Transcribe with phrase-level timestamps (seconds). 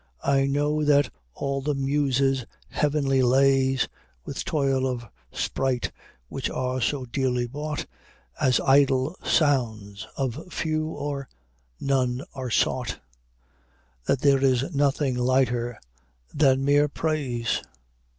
[0.25, 3.87] I know that all the muse's heavenly lays,
[4.25, 5.91] With toil of sprite
[6.27, 7.85] which are so dearly bought,
[8.39, 11.29] As idle sounds, of few or
[11.79, 12.99] none are sought,
[14.07, 15.79] That there is nothing lighter
[16.33, 17.61] than mere praise."